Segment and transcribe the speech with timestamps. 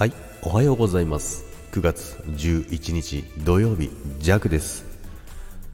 [0.00, 1.44] はい、おはようございます。
[1.72, 4.86] 9月11日土曜日、ジャクです。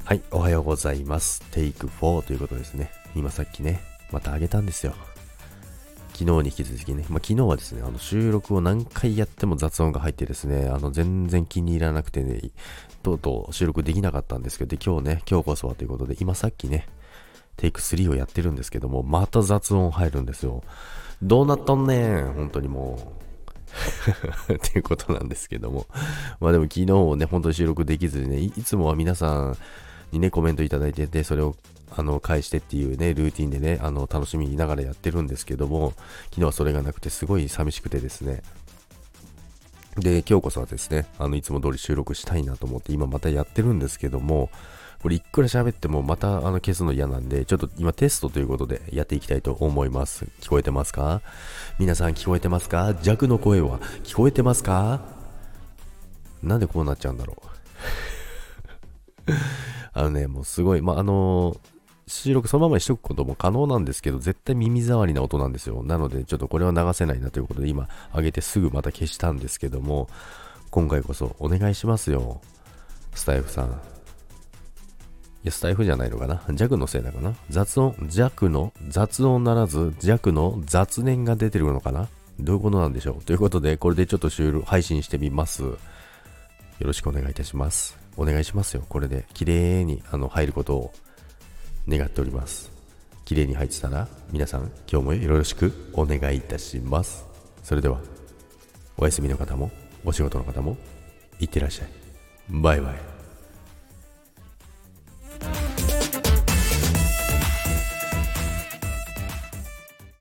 [0.05, 1.43] はい、おはようございます。
[1.53, 2.91] テイク4ということですね。
[3.15, 4.95] 今さっきね、またあげたんですよ。
[6.13, 12.51] 昨日に引き続きね、まあ、昨日はですね、あの収録を何回やっても雑音が入ってですね、あの全然気に入らなくてね、
[13.05, 16.89] とうとう収録できなかったんですけど、で今日ね、今日こそはということで、今さっきね、
[17.57, 20.65] テイク3をやってるんですけども、また雑音入るんですよ。
[21.23, 23.26] どうなっとんねん本当にもう。
[24.55, 25.87] っていうことなんですけども。
[26.41, 29.57] まあでも昨日ね、本当に収録できずにね、いつもは皆さん
[30.13, 31.57] にね、コメントいただいてて、それを
[31.91, 35.95] あの返してっていうね、ルーティンでね、あの楽しみながらやってるんですけども、
[36.27, 38.43] 昨日はそれがなくてすごい寂しくてですね。
[39.97, 44.51] で、今日こそはですね、あの、いつも通り収録したいなと思って、今またやってるんですけども、
[45.03, 50.27] これいくら喋ってもまたあの消すの嫌なんで、ちょっと今テストということでやっていきたいと思います。
[50.41, 51.23] 聞こえてますか？
[51.79, 52.95] 皆さん聞こえてますか？
[53.03, 55.01] 弱の声は聞こえてますか？
[56.43, 57.37] なんでこうなっちゃうんだろ
[59.29, 59.33] う。
[59.93, 61.57] あのね、もうすごい、まあ、あの
[62.07, 65.83] 収録そのままにしとくことも可能なんですけど、絶対耳障りな音なんですよ。
[65.83, 70.09] なので、ちょっとこれは流せないなということで、今、上げてすぐまた消したんですけども、
[70.71, 72.41] 今回こそお願いしますよ。
[73.15, 73.96] スタイフさん。
[75.47, 76.43] や、スタイフじゃないのかな？
[76.55, 77.35] 弱のせいだかな？
[77.51, 82.09] 雑音、弱の雑音ならず弱の雑念が出てるのかな？
[82.39, 83.25] どういうことなんでしょう？
[83.25, 85.63] ということで、これでちょっと収録、配信してみます。
[85.63, 85.79] よ
[86.81, 87.99] ろしくお願いいたします。
[88.17, 88.85] お願いしますよ。
[88.89, 90.93] これで、綺麗にあの入ることを
[91.89, 92.71] 願っております。
[93.25, 97.25] 綺麗に入ってたら、皆さん、今日もよろしくお願いいたします。
[97.63, 98.01] それでは、
[98.97, 99.71] お休みの方も、
[100.05, 100.77] お仕事の方も、
[101.41, 101.89] いってらっしゃい。
[102.51, 103.16] バイバイ。